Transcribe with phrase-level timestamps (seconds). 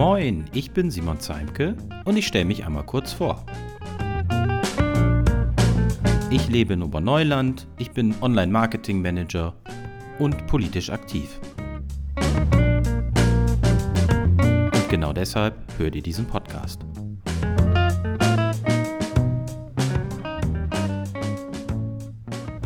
[0.00, 3.44] Moin, ich bin Simon Zeimke und ich stelle mich einmal kurz vor.
[6.30, 9.54] Ich lebe in Oberneuland, ich bin Online-Marketing-Manager
[10.18, 11.38] und politisch aktiv.
[14.72, 16.80] Und genau deshalb hört ihr diesen Podcast.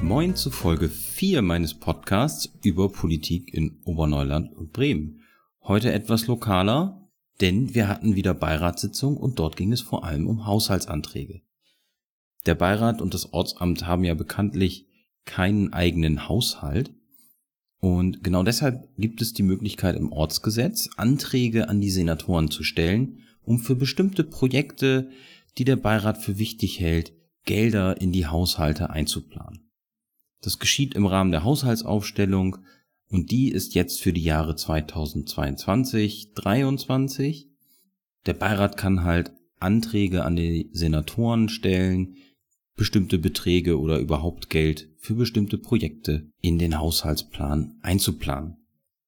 [0.00, 5.20] Moin zu Folge 4 meines Podcasts über Politik in Oberneuland und Bremen.
[5.64, 7.03] Heute etwas lokaler,
[7.40, 11.42] denn wir hatten wieder Beiratssitzung und dort ging es vor allem um Haushaltsanträge.
[12.46, 14.86] Der Beirat und das Ortsamt haben ja bekanntlich
[15.24, 16.92] keinen eigenen Haushalt
[17.84, 23.18] und genau deshalb gibt es die Möglichkeit im Ortsgesetz, Anträge an die Senatoren zu stellen,
[23.42, 25.10] um für bestimmte Projekte,
[25.58, 27.12] die der Beirat für wichtig hält,
[27.44, 29.70] Gelder in die Haushalte einzuplanen.
[30.40, 32.56] Das geschieht im Rahmen der Haushaltsaufstellung
[33.10, 37.48] und die ist jetzt für die Jahre 2022, 2023.
[38.26, 42.16] Der Beirat kann halt Anträge an die Senatoren stellen,
[42.76, 48.56] bestimmte Beträge oder überhaupt Geld für bestimmte Projekte in den Haushaltsplan einzuplanen.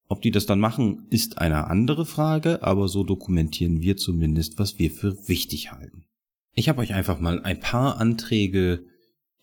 [0.09, 4.79] Ob die das dann machen, ist eine andere Frage, aber so dokumentieren wir zumindest, was
[4.79, 6.05] wir für wichtig halten.
[6.53, 8.85] Ich habe euch einfach mal ein paar Anträge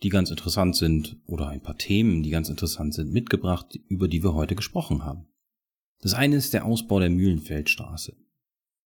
[0.05, 4.23] die ganz interessant sind, oder ein paar Themen, die ganz interessant sind, mitgebracht, über die
[4.23, 5.25] wir heute gesprochen haben.
[6.01, 8.15] Das eine ist der Ausbau der Mühlenfeldstraße.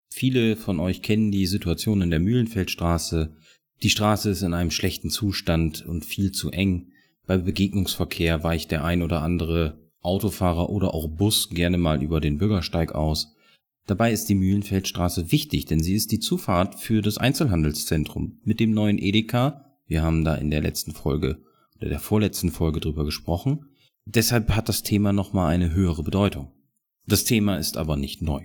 [0.09, 3.35] Viele von euch kennen die Situation in der Mühlenfeldstraße.
[3.83, 6.93] Die Straße ist in einem schlechten Zustand und viel zu eng.
[7.27, 12.37] Bei Begegnungsverkehr weicht der ein oder andere Autofahrer oder auch Bus gerne mal über den
[12.37, 13.35] Bürgersteig aus.
[13.87, 18.39] Dabei ist die Mühlenfeldstraße wichtig, denn sie ist die Zufahrt für das Einzelhandelszentrum.
[18.45, 21.41] Mit dem neuen Edeka wir haben da in der letzten Folge
[21.77, 23.65] oder der vorletzten Folge drüber gesprochen.
[24.05, 26.51] Deshalb hat das Thema nochmal eine höhere Bedeutung.
[27.07, 28.43] Das Thema ist aber nicht neu.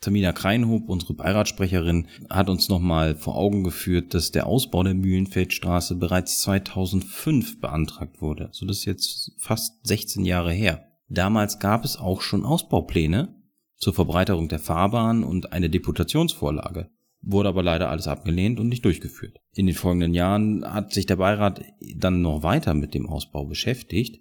[0.00, 5.96] Tamina Kreinhob, unsere Beiratssprecherin, hat uns nochmal vor Augen geführt, dass der Ausbau der Mühlenfeldstraße
[5.96, 8.48] bereits 2005 beantragt wurde.
[8.52, 10.86] So das ist jetzt fast 16 Jahre her.
[11.08, 13.34] Damals gab es auch schon Ausbaupläne
[13.76, 16.90] zur Verbreiterung der Fahrbahn und eine Deputationsvorlage
[17.22, 19.38] wurde aber leider alles abgelehnt und nicht durchgeführt.
[19.54, 21.62] In den folgenden Jahren hat sich der Beirat
[21.96, 24.20] dann noch weiter mit dem Ausbau beschäftigt,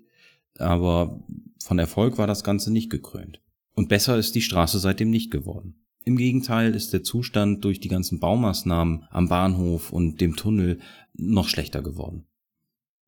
[0.58, 1.24] aber
[1.64, 3.42] von Erfolg war das Ganze nicht gekrönt.
[3.74, 5.76] Und besser ist die Straße seitdem nicht geworden.
[6.06, 10.80] Im Gegenteil ist der Zustand durch die ganzen Baumaßnahmen am Bahnhof und dem Tunnel
[11.14, 12.26] noch schlechter geworden.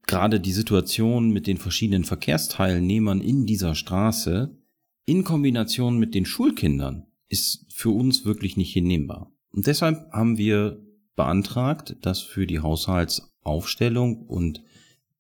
[0.08, 4.58] Gerade die Situation mit den verschiedenen Verkehrsteilnehmern in dieser Straße
[5.06, 9.32] in Kombination mit den Schulkindern ist für uns wirklich nicht hinnehmbar.
[9.52, 10.82] Und deshalb haben wir
[11.16, 14.64] beantragt, dass für die Haushaltsaufstellung und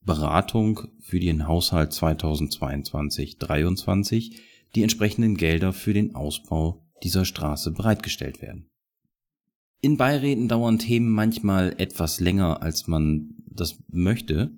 [0.03, 4.31] Beratung für den Haushalt 2022-23
[4.75, 8.67] die entsprechenden Gelder für den Ausbau dieser Straße bereitgestellt werden.
[9.81, 14.51] In Beiräten dauern Themen manchmal etwas länger, als man das möchte.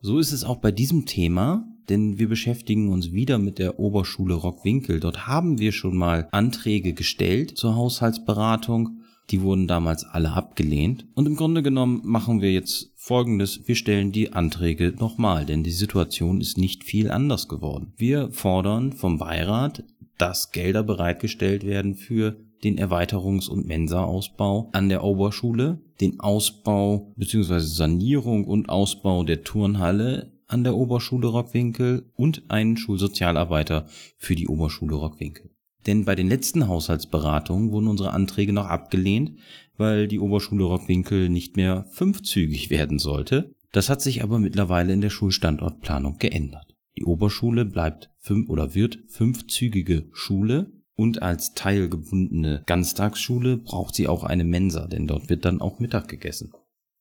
[0.00, 4.34] So ist es auch bei diesem Thema, denn wir beschäftigen uns wieder mit der Oberschule
[4.34, 5.00] Rockwinkel.
[5.00, 9.00] Dort haben wir schon mal Anträge gestellt zur Haushaltsberatung.
[9.30, 11.06] Die wurden damals alle abgelehnt.
[11.14, 13.66] Und im Grunde genommen machen wir jetzt Folgendes.
[13.66, 17.92] Wir stellen die Anträge nochmal, denn die Situation ist nicht viel anders geworden.
[17.96, 19.84] Wir fordern vom Beirat,
[20.18, 27.58] dass Gelder bereitgestellt werden für den Erweiterungs- und Mensa-Ausbau an der Oberschule, den Ausbau bzw.
[27.60, 33.86] Sanierung und Ausbau der Turnhalle an der Oberschule Rockwinkel und einen Schulsozialarbeiter
[34.18, 35.50] für die Oberschule Rockwinkel.
[35.86, 39.38] Denn bei den letzten Haushaltsberatungen wurden unsere Anträge noch abgelehnt,
[39.76, 43.54] weil die Oberschule Rockwinkel nicht mehr fünfzügig werden sollte.
[43.72, 46.74] Das hat sich aber mittlerweile in der Schulstandortplanung geändert.
[46.98, 54.24] Die Oberschule bleibt fünf oder wird fünfzügige Schule und als teilgebundene Ganztagsschule braucht sie auch
[54.24, 56.52] eine Mensa, denn dort wird dann auch Mittag gegessen.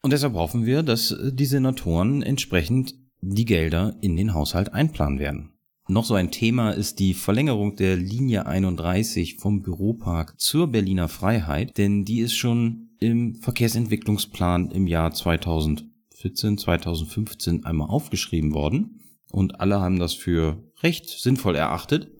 [0.02, 5.54] Und deshalb hoffen wir, dass die Senatoren entsprechend die Gelder in den Haushalt einplanen werden.
[5.88, 11.80] Noch so ein Thema ist die Verlängerung der Linie 31 vom Büropark zur Berliner Freiheit,
[11.80, 19.00] denn die ist schon im Verkehrsentwicklungsplan im Jahr 2014, 2015 einmal aufgeschrieben worden
[19.32, 22.12] und alle haben das für recht sinnvoll erachtet.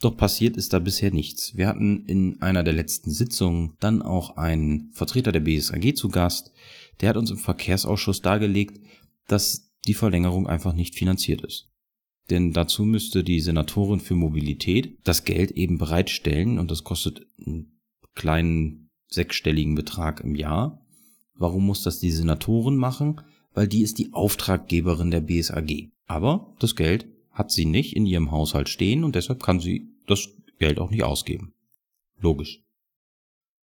[0.00, 1.56] Doch passiert ist da bisher nichts.
[1.56, 6.52] Wir hatten in einer der letzten Sitzungen dann auch einen Vertreter der BSAG zu Gast.
[7.00, 8.80] Der hat uns im Verkehrsausschuss dargelegt,
[9.26, 11.68] dass die Verlängerung einfach nicht finanziert ist.
[12.30, 17.80] Denn dazu müsste die Senatorin für Mobilität das Geld eben bereitstellen und das kostet einen
[18.14, 20.84] kleinen sechsstelligen Betrag im Jahr.
[21.34, 23.20] Warum muss das die Senatorin machen?
[23.54, 25.90] Weil die ist die Auftraggeberin der BSAG.
[26.06, 30.28] Aber das Geld hat sie nicht in ihrem Haushalt stehen und deshalb kann sie das
[30.58, 31.54] Geld auch nicht ausgeben.
[32.20, 32.62] Logisch.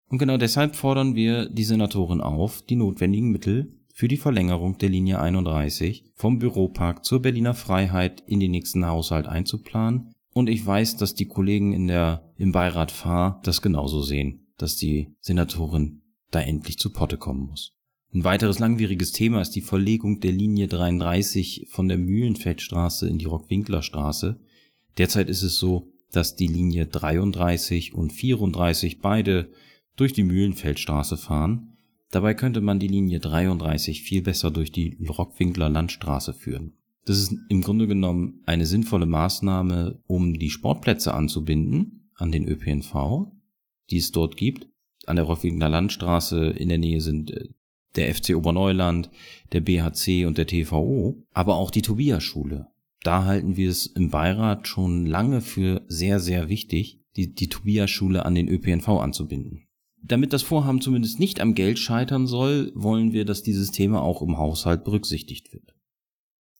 [0.08, 4.88] Und genau deshalb fordern wir die Senatorin auf, die notwendigen Mittel für die Verlängerung der
[4.88, 10.12] Linie 31 vom Büropark zur Berliner Freiheit in den nächsten Haushalt einzuplanen.
[10.32, 14.76] Und ich weiß, dass die Kollegen in der, im Beirat Fahr das genauso sehen, dass
[14.76, 16.02] die Senatorin
[16.32, 17.72] da endlich zu Potte kommen muss.
[18.12, 23.26] Ein weiteres langwieriges Thema ist die Verlegung der Linie 33 von der Mühlenfeldstraße in die
[23.26, 24.40] Rockwinklerstraße.
[24.98, 29.50] Derzeit ist es so, dass die Linie 33 und 34 beide
[29.94, 31.73] durch die Mühlenfeldstraße fahren
[32.14, 36.74] Dabei könnte man die Linie 33 viel besser durch die Rockwinkler Landstraße führen.
[37.06, 43.32] Das ist im Grunde genommen eine sinnvolle Maßnahme, um die Sportplätze anzubinden an den ÖPNV,
[43.90, 44.68] die es dort gibt.
[45.06, 47.48] An der Rockwinkler Landstraße in der Nähe sind äh,
[47.96, 49.10] der FC Oberneuland,
[49.52, 52.68] der BHC und der TVO, aber auch die Tobias-Schule.
[53.02, 58.24] Da halten wir es im Beirat schon lange für sehr, sehr wichtig, die, die Tobias-Schule
[58.24, 59.66] an den ÖPNV anzubinden.
[60.06, 64.20] Damit das Vorhaben zumindest nicht am Geld scheitern soll, wollen wir, dass dieses Thema auch
[64.20, 65.74] im Haushalt berücksichtigt wird.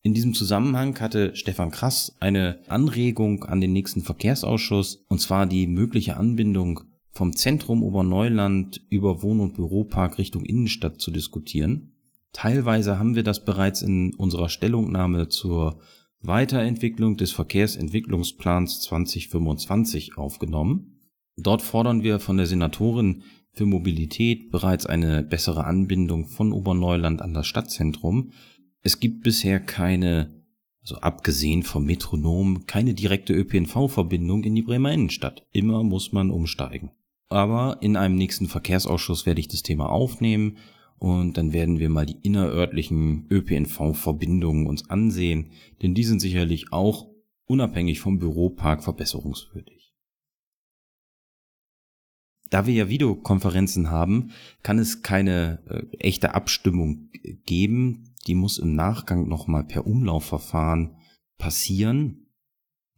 [0.03, 5.67] In diesem Zusammenhang hatte Stefan Krass eine Anregung an den nächsten Verkehrsausschuss, und zwar die
[5.67, 6.81] mögliche Anbindung
[7.11, 11.93] vom Zentrum Oberneuland über Wohn- und Büropark Richtung Innenstadt zu diskutieren.
[12.33, 15.81] Teilweise haben wir das bereits in unserer Stellungnahme zur
[16.21, 20.95] Weiterentwicklung des Verkehrsentwicklungsplans 2025 aufgenommen.
[21.37, 23.23] Dort fordern wir von der Senatorin
[23.53, 28.33] für Mobilität bereits eine bessere Anbindung von Oberneuland an das Stadtzentrum.
[28.83, 30.43] Es gibt bisher keine,
[30.83, 35.47] also abgesehen vom Metronom, keine direkte ÖPNV-Verbindung in die Bremer Innenstadt.
[35.53, 36.91] Immer muss man umsteigen.
[37.29, 40.59] Aber in einem nächsten Verkehrsausschuss werde ich das Thema aufnehmen
[40.99, 45.51] und dann werden wir mal die innerörtlichen ÖPNV-Verbindungen uns ansehen,
[45.83, 47.09] denn die sind sicherlich auch
[47.47, 49.84] unabhängig vom Büropark verbesserungswürdig.
[52.51, 54.31] Da wir ja Videokonferenzen haben,
[54.63, 57.09] kann es keine äh, echte Abstimmung
[57.47, 58.15] geben.
[58.27, 60.97] Die muss im Nachgang nochmal per Umlaufverfahren
[61.39, 62.27] passieren,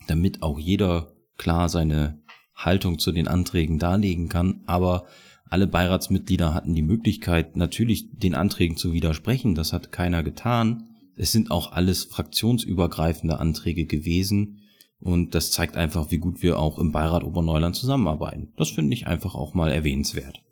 [0.08, 2.20] damit auch jeder klar seine
[2.54, 4.62] Haltung zu den Anträgen darlegen kann.
[4.66, 5.06] Aber
[5.48, 9.54] alle Beiratsmitglieder hatten die Möglichkeit, natürlich den Anträgen zu widersprechen.
[9.54, 10.88] Das hat keiner getan.
[11.16, 14.60] Es sind auch alles fraktionsübergreifende Anträge gewesen.
[14.98, 18.52] Und das zeigt einfach, wie gut wir auch im Beirat Oberneuland zusammenarbeiten.
[18.56, 20.42] Das finde ich einfach auch mal erwähnenswert.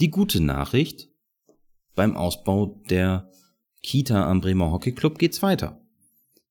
[0.00, 1.08] Die gute Nachricht,
[1.94, 3.30] beim Ausbau der
[3.82, 5.80] Kita am Bremer Hockey Club geht's weiter.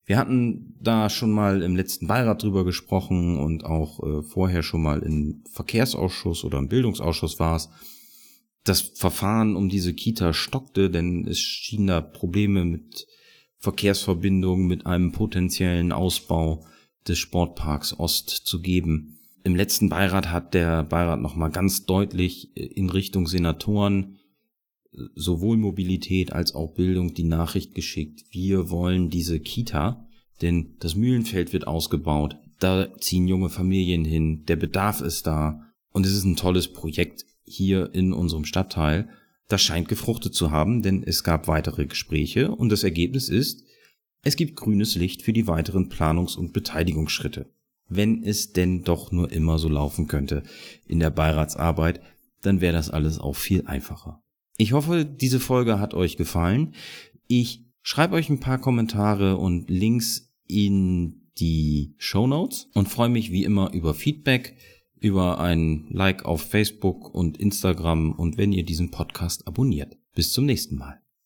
[0.06, 4.82] Wir hatten da schon mal im letzten Beirat drüber gesprochen und auch äh, vorher schon
[4.82, 7.70] mal im Verkehrsausschuss oder im Bildungsausschuss war es.
[8.64, 13.06] Das Verfahren um diese Kita stockte, denn es schien da Probleme mit
[13.60, 16.66] Verkehrsverbindung mit einem potenziellen Ausbau
[17.08, 19.20] des Sportparks Ost zu geben.
[19.44, 24.18] Im letzten Beirat hat der Beirat nochmal ganz deutlich äh, in Richtung Senatoren
[24.92, 28.26] äh, sowohl Mobilität als auch Bildung die Nachricht geschickt.
[28.32, 30.06] Wir wollen diese Kita,
[30.42, 32.38] denn das Mühlenfeld wird ausgebaut.
[32.60, 34.44] Da ziehen junge Familien hin.
[34.46, 35.62] Der Bedarf ist da.
[35.92, 39.10] Und es ist ein tolles Projekt hier in unserem Stadtteil.
[39.48, 43.64] Das scheint gefruchtet zu haben, denn es gab weitere Gespräche und das Ergebnis ist,
[44.24, 47.50] es gibt grünes Licht für die weiteren Planungs- und Beteiligungsschritte.
[47.88, 50.44] Wenn es denn doch nur immer so laufen könnte
[50.86, 52.02] in der Beiratsarbeit,
[52.42, 54.22] dann wäre das alles auch viel einfacher.
[54.58, 56.74] Ich hoffe, diese Folge hat euch gefallen.
[57.28, 63.32] Ich schreibe euch ein paar Kommentare und Links in die Show Notes und freue mich
[63.32, 64.58] wie immer über Feedback
[65.00, 69.98] über ein Like auf Facebook und Instagram und wenn ihr diesen Podcast abonniert.
[70.14, 71.02] Bis zum nächsten Mal.